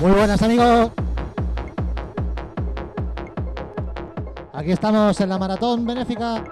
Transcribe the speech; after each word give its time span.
Muy 0.00 0.12
buenas 0.12 0.40
amigos. 0.40 0.99
Aquí 4.60 4.72
estamos 4.72 5.18
en 5.18 5.30
la 5.30 5.38
maratón 5.38 5.86
benéfica 5.86 6.44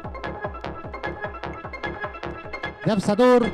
de 2.82 2.90
Absatur. 2.90 3.52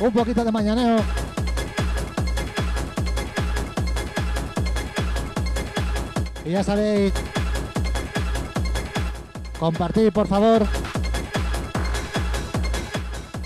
Un 0.00 0.10
poquito 0.10 0.42
de 0.42 0.50
mañaneo. 0.50 0.96
Y 6.46 6.50
ya 6.52 6.64
sabéis, 6.64 7.12
compartir 9.60 10.10
por 10.14 10.26
favor 10.26 10.66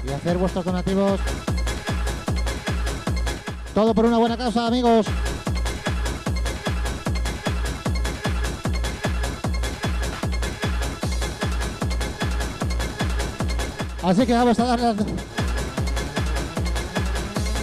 y 0.07 0.13
hacer 0.13 0.39
vuestros 0.39 0.65
donativos. 0.65 1.21
Todo 3.75 3.93
por 3.93 4.05
una 4.05 4.19
buena 4.19 4.37
causa, 4.37 4.69
amigos. 4.69 5.07
Así 14.09 14.25
que 14.25 14.33
vamos 14.33 14.59
a 14.59 14.65
darle 14.65 15.05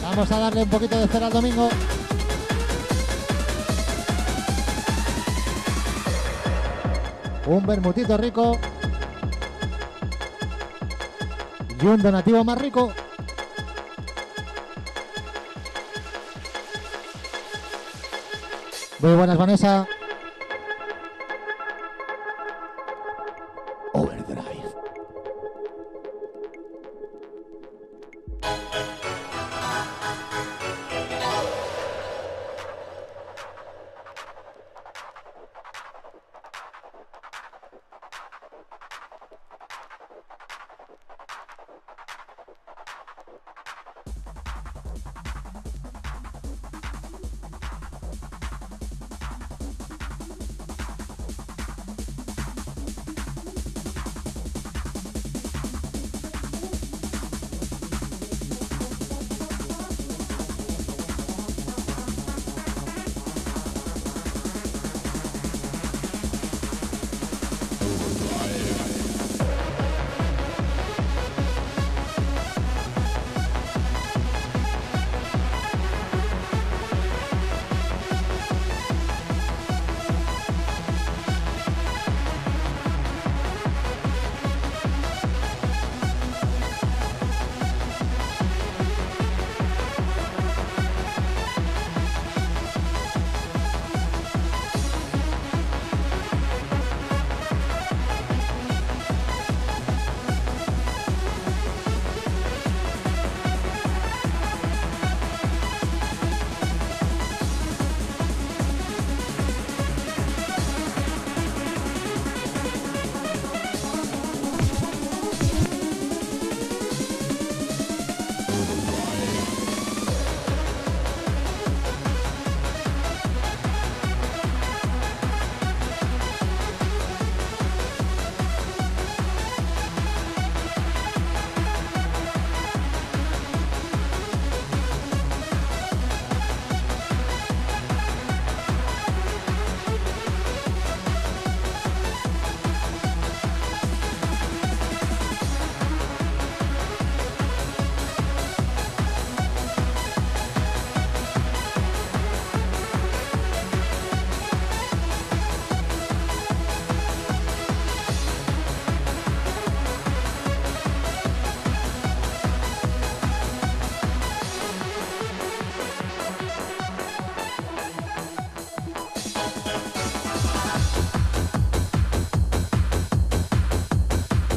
Vamos 0.04 0.32
a 0.32 0.40
darle 0.40 0.62
un 0.62 0.70
poquito 0.70 0.96
de 1.00 1.08
cera 1.08 1.26
al 1.26 1.34
domingo. 1.34 1.70
Un 7.48 7.66
bermutito 7.66 8.16
rico. 8.16 8.60
Y 11.82 11.86
un 11.88 12.04
donativo 12.04 12.44
más 12.44 12.62
rico. 12.62 12.94
Muy 19.00 19.16
buenas, 19.16 19.36
Vanessa. 19.36 19.88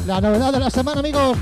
La 0.09 0.19
novedad 0.19 0.51
de 0.51 0.59
la 0.59 0.71
semana, 0.71 1.01
amigos. 1.01 1.37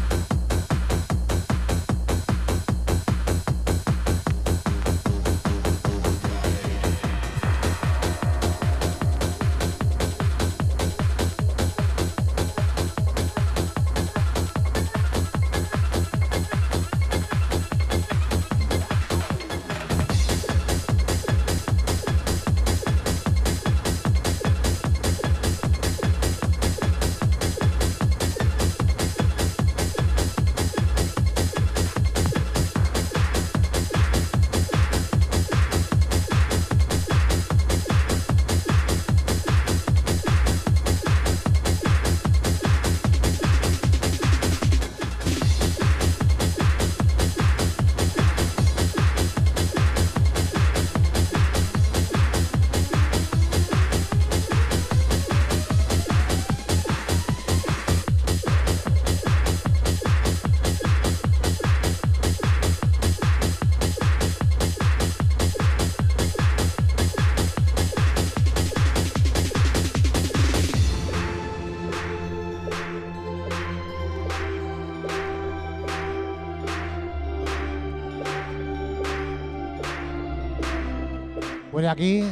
Bueno, 81.88 82.02
aquí 82.02 82.24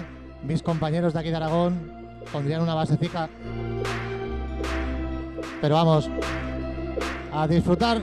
mis 0.43 0.61
compañeros 0.61 1.13
de 1.13 1.19
aquí 1.21 1.29
de 1.29 1.37
Aragón 1.37 1.89
pondrían 2.29 2.61
una 2.61 2.73
basecica. 2.73 3.29
Pero 5.61 5.75
vamos, 5.75 6.09
a 7.31 7.47
disfrutar. 7.47 8.01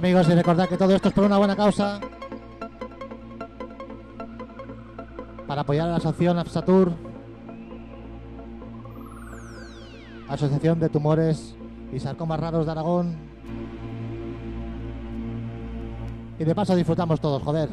Amigos 0.00 0.26
y 0.30 0.34
recordad 0.34 0.66
que 0.66 0.78
todo 0.78 0.94
esto 0.94 1.08
es 1.08 1.14
por 1.14 1.24
una 1.24 1.36
buena 1.36 1.54
causa. 1.54 2.00
Para 5.46 5.60
apoyar 5.60 5.88
a 5.88 5.90
la 5.90 5.96
asociación 5.98 6.38
Absatur, 6.38 6.92
Asociación 10.26 10.80
de 10.80 10.88
Tumores 10.88 11.54
y 11.92 12.00
Sarcomas 12.00 12.40
Raros 12.40 12.64
de 12.64 12.72
Aragón. 12.72 13.14
Y 16.38 16.44
de 16.44 16.54
paso 16.54 16.74
disfrutamos 16.74 17.20
todos, 17.20 17.42
joder. 17.42 17.68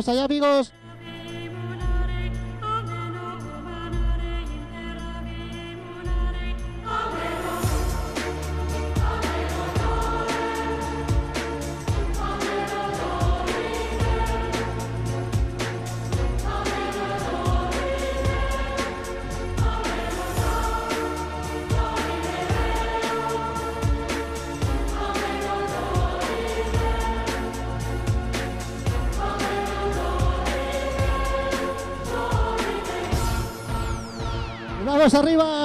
Vamos 0.00 0.08
allá, 0.08 0.24
amigos. 0.24 0.72
Arriba. 35.14 35.59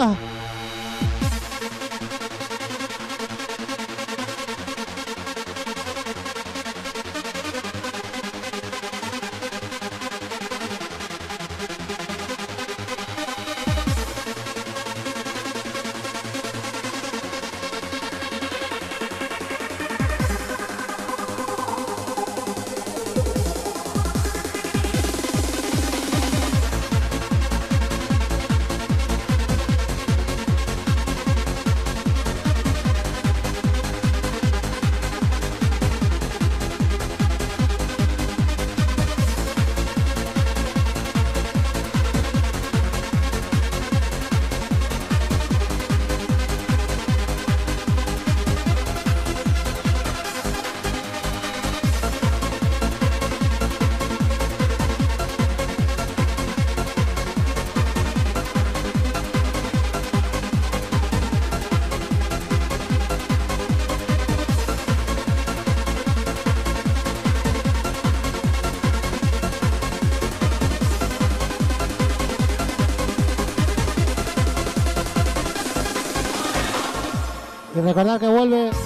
Y 77.95 77.97
recordar 77.97 78.19
que 78.19 78.27
vuelve 78.27 78.84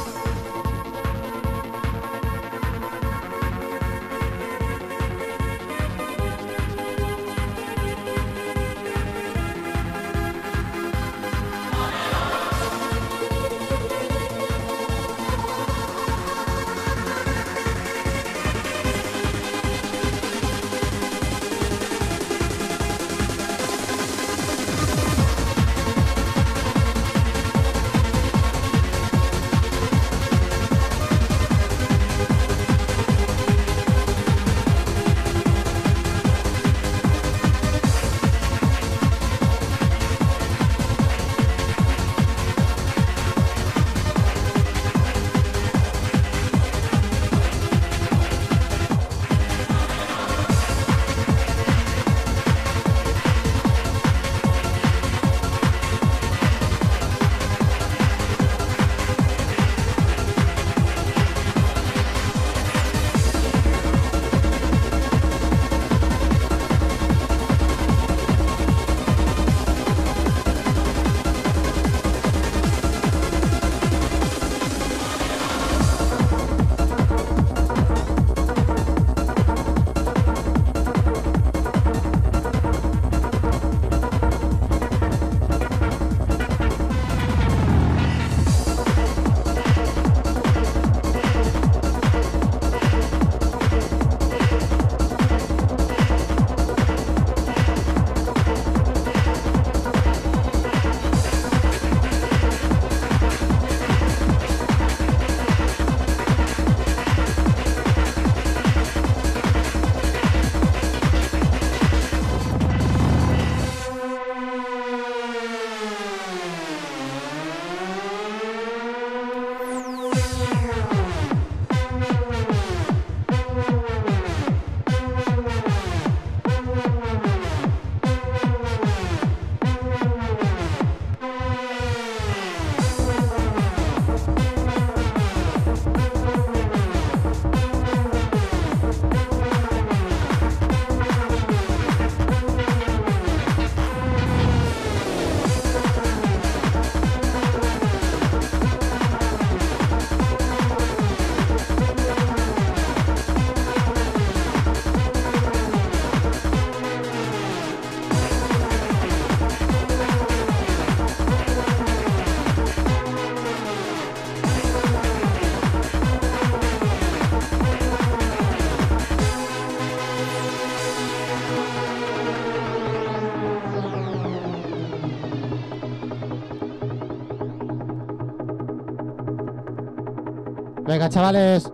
Venga, 180.90 181.08
chavales. 181.08 181.72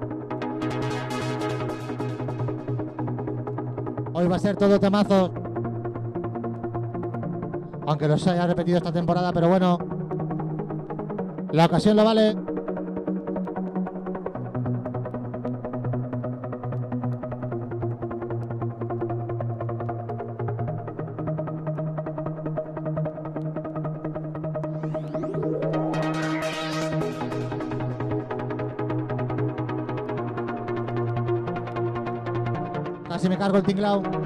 Hoy 4.12 4.28
va 4.28 4.36
a 4.36 4.40
ser 4.40 4.58
todo 4.58 4.78
temazo. 4.78 5.32
Aunque 7.88 8.10
los 8.10 8.28
haya 8.28 8.46
repetido 8.46 8.80
esta 8.80 8.92
temporada, 8.92 9.32
pero 9.32 9.48
bueno. 9.48 9.78
La 11.54 11.68
ocasión 11.68 11.96
lo 11.96 12.04
vale. 12.04 12.36
i 33.56 33.58
Rotting 33.58 33.80
Loud. 33.80 34.25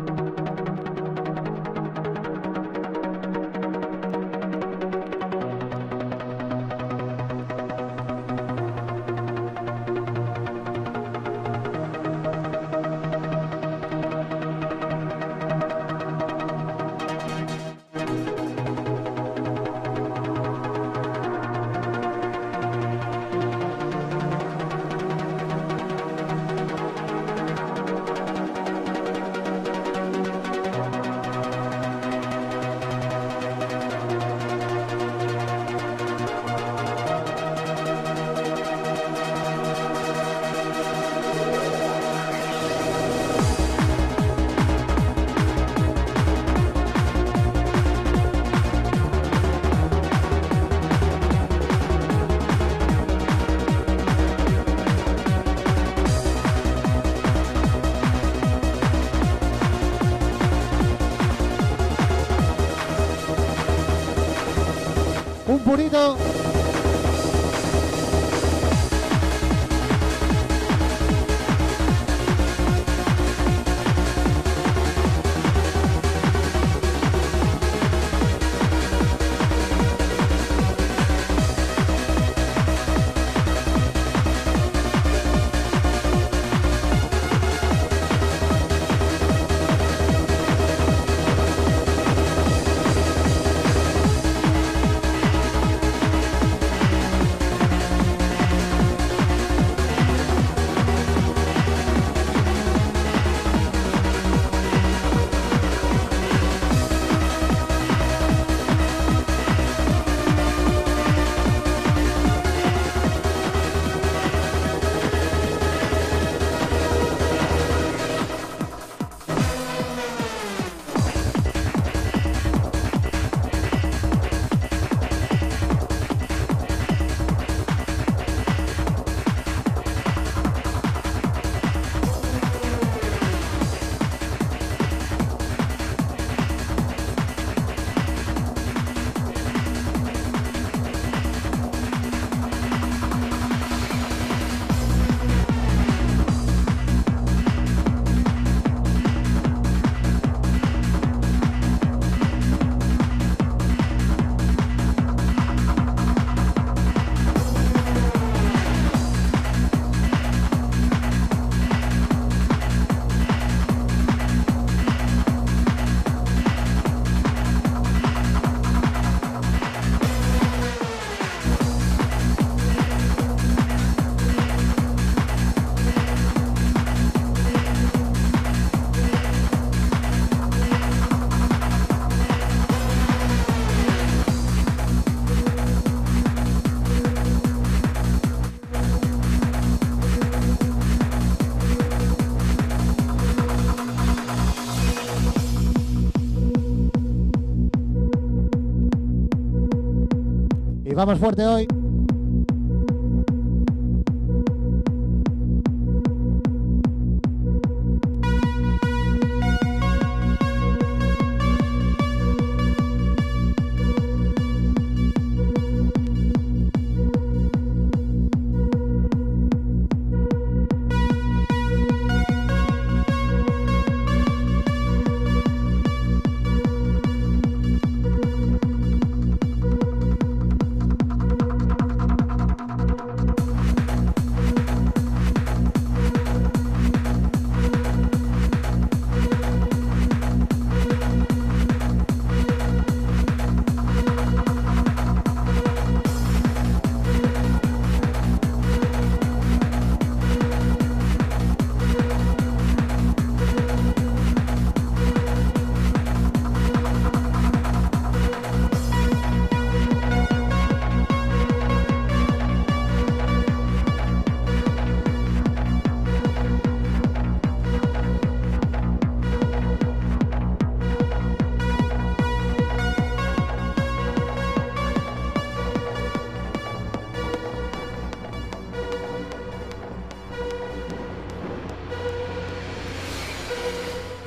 Vamos 200.99 201.17
fuerte 201.17 201.45
hoy. 201.47 201.78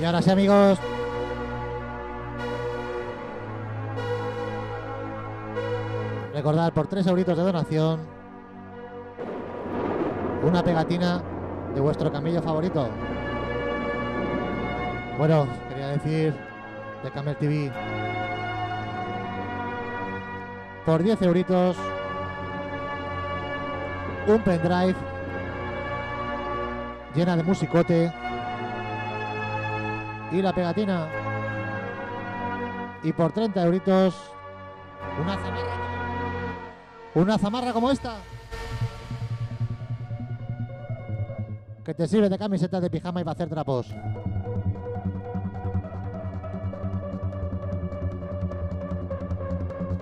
Y 0.02 0.04
ahora 0.04 0.20
sí, 0.20 0.30
amigos. 0.32 0.80
Recordad 6.34 6.72
por 6.72 6.88
3 6.88 7.06
euritos 7.06 7.36
de 7.36 7.42
donación 7.44 8.00
una 10.42 10.64
pegatina 10.64 11.22
de 11.72 11.80
vuestro 11.80 12.10
camello 12.10 12.42
favorito. 12.42 12.88
Bueno, 15.18 15.46
quería 15.68 15.86
decir 15.90 16.34
de 17.04 17.10
Camel 17.12 17.36
TV. 17.36 17.70
Por 20.84 21.00
10 21.00 21.22
euritos 21.22 21.76
un 24.26 24.42
pendrive 24.42 24.96
llena 27.14 27.36
de 27.36 27.44
musicote 27.44 28.12
y 30.32 30.40
la 30.40 30.52
pegatina. 30.52 31.08
Y 33.02 33.12
por 33.12 33.32
30 33.32 33.62
euritos, 33.64 34.14
una 35.20 35.36
zamarra. 35.36 35.72
Una 37.14 37.38
zamarra 37.38 37.72
como 37.72 37.90
esta. 37.90 38.16
Que 41.84 41.94
te 41.94 42.06
sirve 42.06 42.28
de 42.28 42.38
camiseta 42.38 42.80
de 42.80 42.88
pijama 42.88 43.20
y 43.20 43.24
va 43.24 43.32
a 43.32 43.34
hacer 43.34 43.48
trapos. 43.48 43.88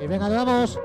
Y 0.01 0.07
venga, 0.07 0.29
vamos. 0.29 0.79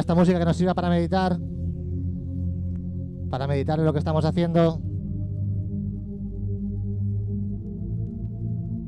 Esta 0.00 0.14
música 0.14 0.38
que 0.38 0.44
nos 0.44 0.56
sirva 0.56 0.74
para 0.74 0.88
meditar, 0.88 1.38
para 3.30 3.46
meditar 3.46 3.78
en 3.78 3.84
lo 3.84 3.92
que 3.92 3.98
estamos 3.98 4.24
haciendo, 4.24 4.80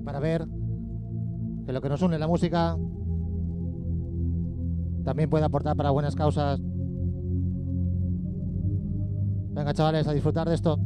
para 0.05 0.21
ver 0.21 0.47
que 1.67 1.73
lo 1.73 1.81
que 1.81 1.89
nos 1.89 2.03
une 2.03 2.19
la 2.19 2.27
música 2.27 2.77
también 5.05 5.31
puede 5.31 5.45
aportar 5.45 5.77
para 5.77 5.91
buenas 5.91 6.15
causas. 6.15 6.61
Venga, 9.53 9.75
chavales, 9.75 10.07
a 10.07 10.13
disfrutar 10.13 10.49
de 10.49 10.55
esto. 10.55 10.79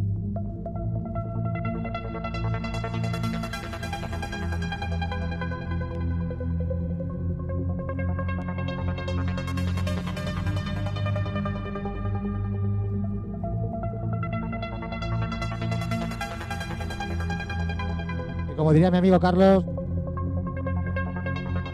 Diría 18.72 18.90
mi 18.90 18.98
amigo 18.98 19.18
Carlos, 19.20 19.64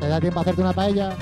¿te 0.00 0.08
da 0.08 0.20
tiempo 0.20 0.38
a 0.38 0.42
hacerte 0.42 0.60
una 0.60 0.72
paella? 0.72 1.16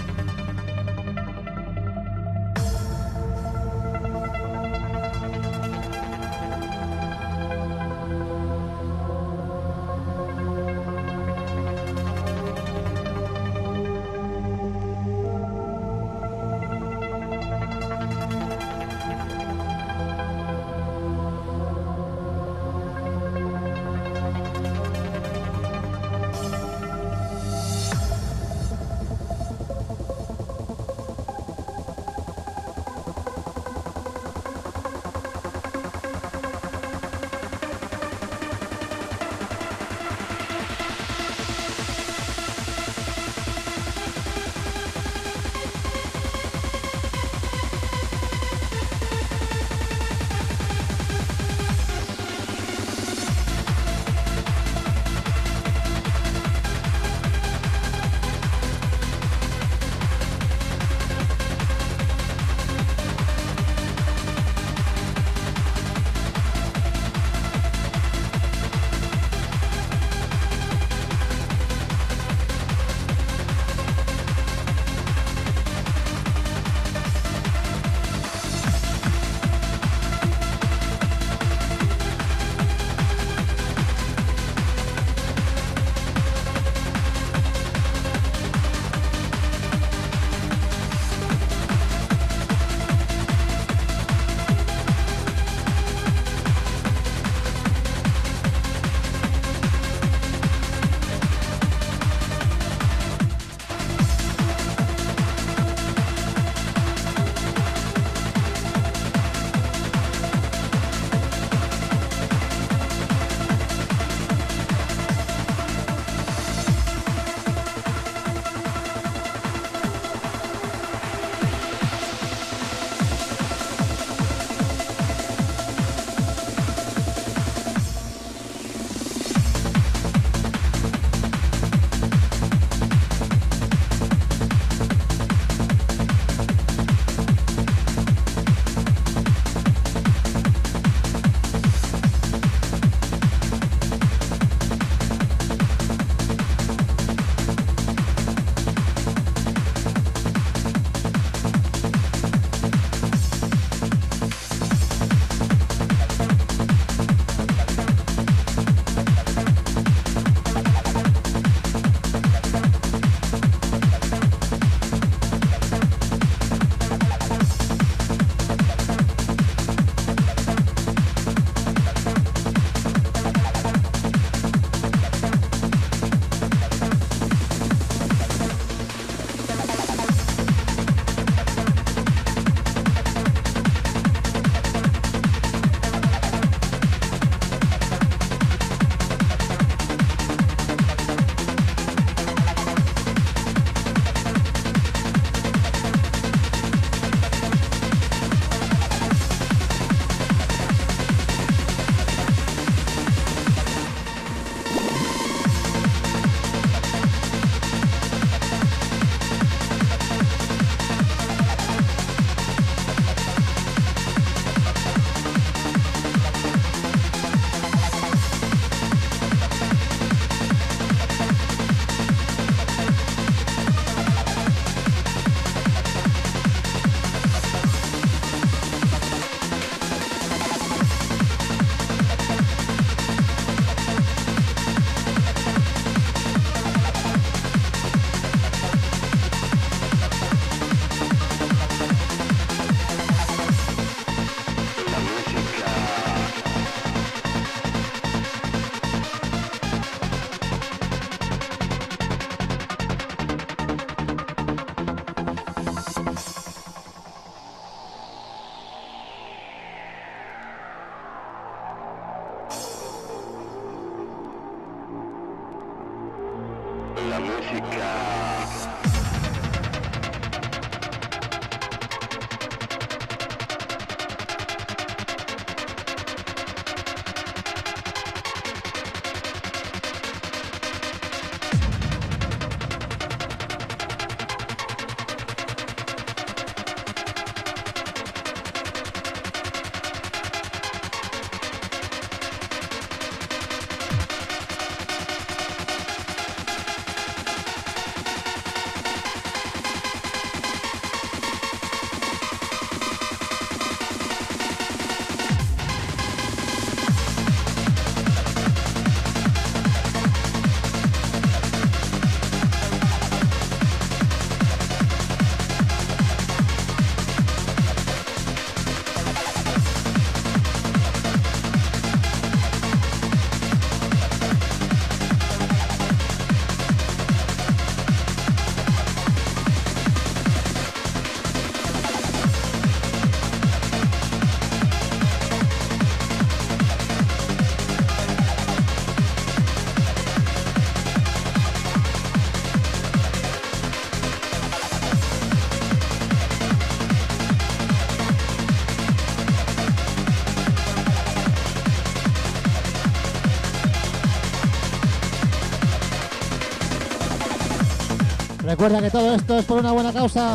Recuerda 358.56 358.80
que 358.80 358.90
todo 358.90 359.14
esto 359.14 359.38
es 359.38 359.44
por 359.44 359.58
una 359.58 359.72
buena 359.72 359.92
causa. 359.92 360.34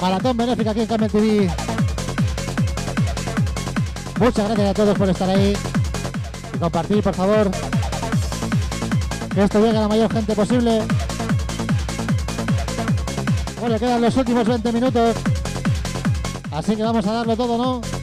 Maratón 0.00 0.38
benéfica 0.38 0.70
aquí 0.70 0.80
en 0.80 0.86
Carmen 0.86 1.10
TV. 1.10 1.50
Muchas 4.18 4.46
gracias 4.46 4.70
a 4.70 4.72
todos 4.72 4.96
por 4.96 5.10
estar 5.10 5.28
ahí. 5.28 5.54
Y 6.54 6.58
compartir, 6.58 7.02
por 7.02 7.14
favor. 7.14 7.50
Que 9.34 9.42
esto 9.42 9.58
llegue 9.58 9.76
a 9.76 9.82
la 9.82 9.88
mayor 9.88 10.10
gente 10.10 10.34
posible. 10.34 10.82
Bueno, 13.60 13.78
quedan 13.78 14.00
los 14.00 14.16
últimos 14.16 14.48
20 14.48 14.72
minutos. 14.72 15.16
Así 16.52 16.74
que 16.74 16.82
vamos 16.82 17.06
a 17.06 17.12
darlo 17.12 17.36
todo, 17.36 17.58
¿no? 17.58 17.99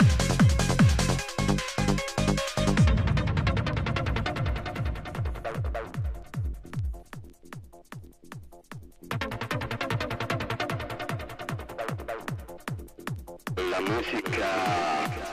Campos. 13.78 15.27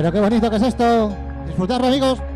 Pero 0.00 0.12
qué 0.12 0.20
bonito 0.20 0.48
que 0.48 0.56
es 0.56 0.62
esto. 0.62 1.14
Disfrutarlo, 1.46 1.88
amigos. 1.88 2.29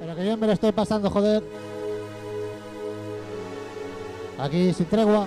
Pero 0.00 0.16
que 0.16 0.22
bien 0.22 0.40
me 0.40 0.46
lo 0.48 0.52
estoy 0.52 0.72
pasando, 0.72 1.08
joder. 1.10 1.44
Aquí 4.38 4.72
sin 4.74 4.86
tregua. 4.86 5.26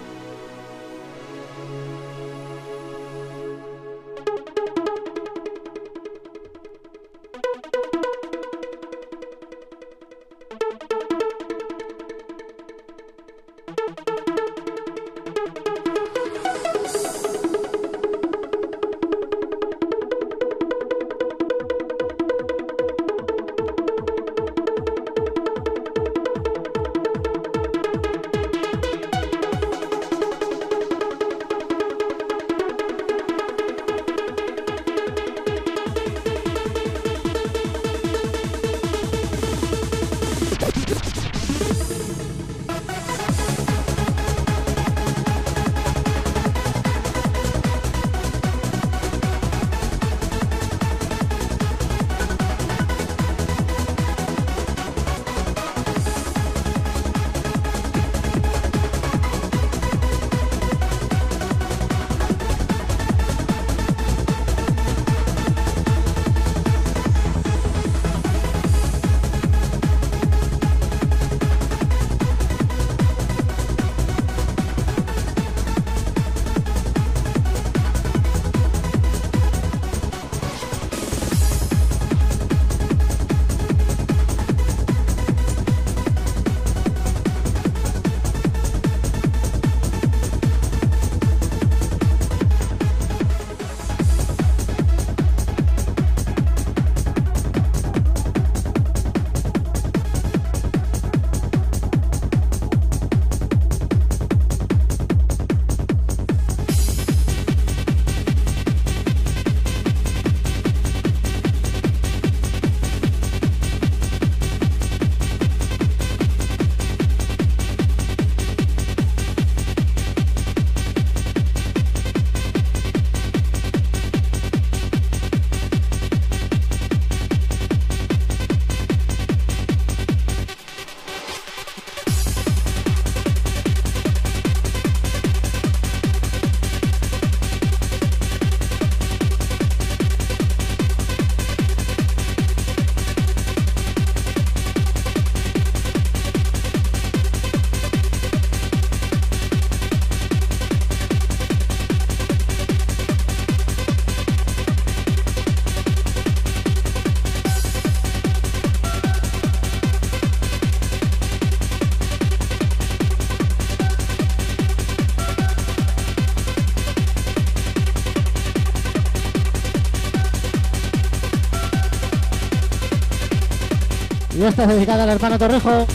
Dedicada 174.68 175.04
al 175.04 175.10
hermano 175.10 175.40
Torrejo. 175.40 175.88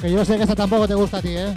Que 0.00 0.10
yo 0.10 0.24
sé 0.24 0.36
que 0.36 0.42
esta 0.42 0.56
tampoco 0.56 0.88
te 0.88 0.94
gusta 0.94 1.18
a 1.18 1.22
ti, 1.22 1.36
¿eh? 1.36 1.54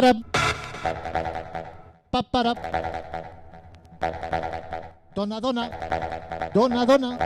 Para 0.00 0.14
para 2.32 2.54
Dona, 5.14 5.40
dona, 5.40 5.68
dona, 6.54 6.86
dona, 6.86 7.16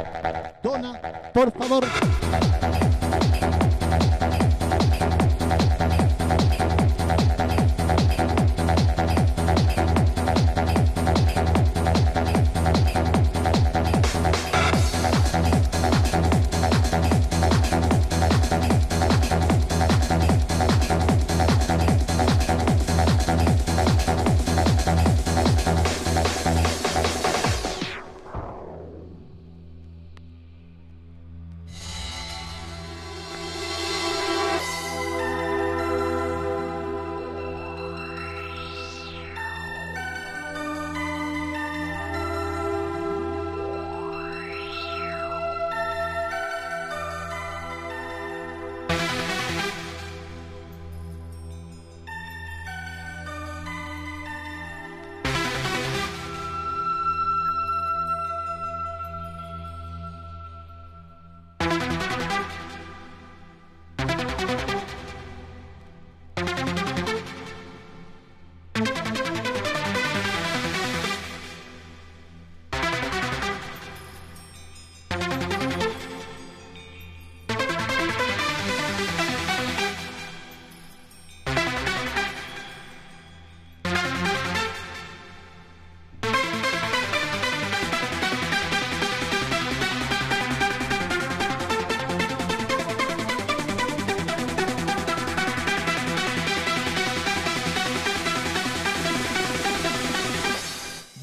dona, 0.63 0.93
por 1.33 1.53
favor. 1.53 1.85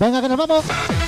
Venga, 0.01 0.19
que 0.19 0.29
nos 0.29 0.35
vamos. 0.35 1.00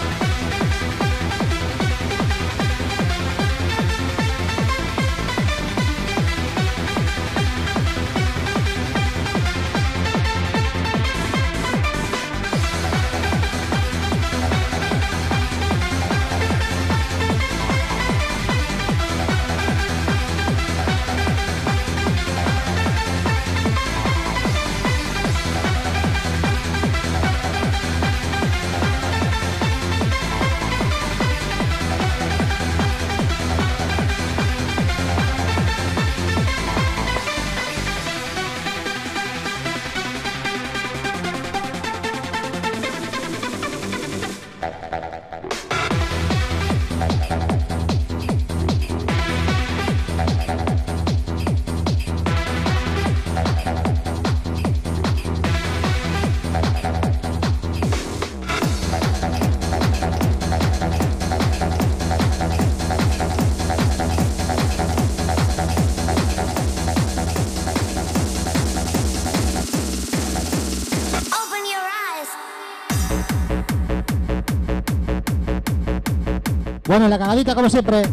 Bueno, 76.93 77.07
la 77.07 77.17
cagadita 77.17 77.55
como 77.55 77.71
siempre. 77.71 78.03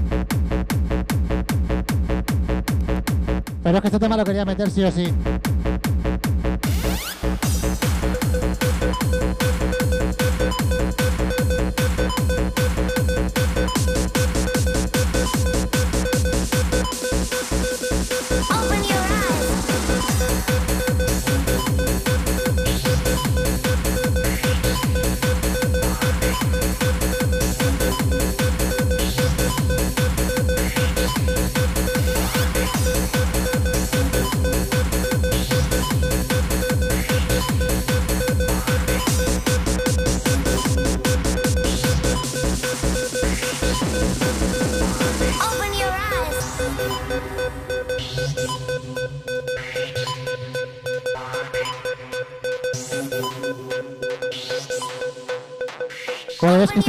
Pero 3.62 3.76
es 3.76 3.82
que 3.82 3.88
este 3.88 3.98
tema 3.98 4.16
lo 4.16 4.24
quería 4.24 4.46
meter 4.46 4.70
sí 4.70 4.82
o 4.82 4.90
sí. 4.90 5.12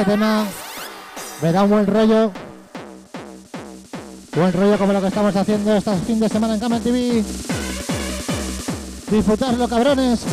Este 0.01 0.13
tema 0.13 0.47
me 1.43 1.51
da 1.51 1.63
un 1.63 1.69
buen 1.69 1.85
rollo. 1.85 2.31
Buen 4.35 4.53
rollo 4.53 4.77
como 4.79 4.93
lo 4.93 5.01
que 5.01 5.07
estamos 5.07 5.35
haciendo 5.35 5.75
este 5.75 5.95
fin 6.07 6.19
de 6.19 6.27
semana 6.27 6.55
en 6.55 6.59
Cama 6.59 6.79
TV. 6.79 7.23
Disfrutarlo, 9.11 9.67
cabrones. 9.67 10.25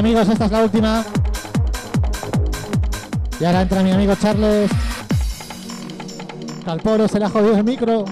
Amigos, 0.00 0.28
esta 0.30 0.46
es 0.46 0.50
la 0.50 0.62
última. 0.62 1.04
Y 3.38 3.44
ahora 3.44 3.62
entra 3.62 3.82
mi 3.82 3.92
amigo 3.92 4.14
Charles. 4.14 4.70
Calporo 6.64 7.06
se 7.06 7.18
le 7.18 7.26
ha 7.26 7.28
jodido 7.28 7.56
el 7.56 7.64
micro. 7.64 8.06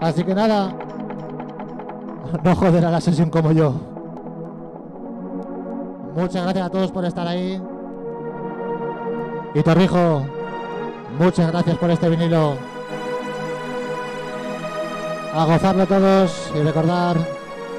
Así 0.00 0.22
que 0.22 0.32
nada. 0.32 0.72
no 2.44 2.54
joder 2.54 2.84
a 2.84 2.90
la 2.92 3.00
sesión 3.00 3.30
como 3.30 3.50
yo. 3.50 3.74
Muchas 6.14 6.44
gracias 6.44 6.66
a 6.66 6.70
todos 6.70 6.92
por 6.92 7.04
estar 7.04 7.26
ahí. 7.26 7.60
Y 9.54 9.62
Torrijo, 9.62 10.24
muchas 11.18 11.50
gracias 11.50 11.76
por 11.78 11.90
este 11.90 12.08
vinilo. 12.08 12.54
A 15.34 15.44
gozarlo 15.46 15.84
todos 15.86 16.52
y 16.54 16.62
recordar, 16.62 17.16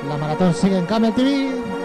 la 0.10 0.18
maratón 0.18 0.54
sigue 0.54 0.78
en 0.78 0.86
Camel 0.86 1.14
TV. 1.14 1.77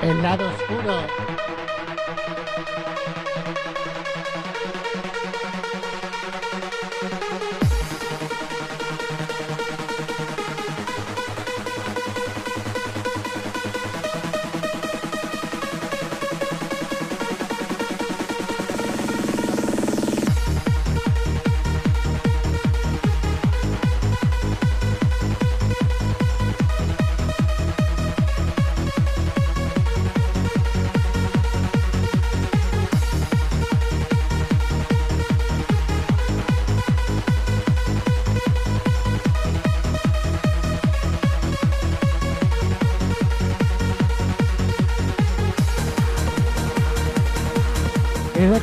El 0.00 0.22
lado 0.22 0.48
oscuro. 0.48 1.37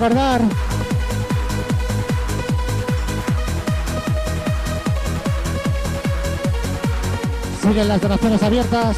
Recordar. 0.05 0.41
Siguen 7.61 7.87
las 7.87 8.01
donaciones 8.01 8.43
abiertas. 8.43 8.97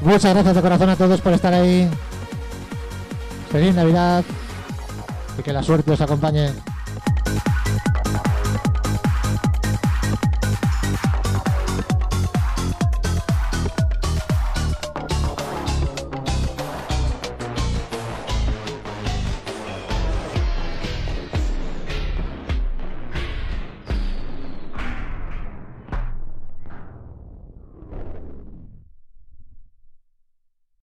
Muchas 0.00 0.32
gracias 0.32 0.54
de 0.54 0.62
corazón 0.62 0.88
a 0.88 0.96
todos 0.96 1.20
por 1.20 1.32
estar 1.34 1.52
ahí. 1.52 1.90
Feliz 3.52 3.74
Navidad 3.74 4.24
y 5.38 5.42
que 5.42 5.52
la 5.52 5.62
suerte 5.62 5.92
os 5.92 6.00
acompañe. 6.00 6.52